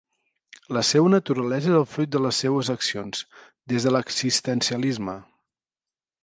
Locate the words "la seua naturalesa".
0.77-1.69